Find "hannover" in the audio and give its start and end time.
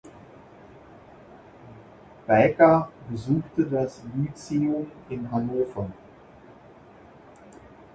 5.31-5.91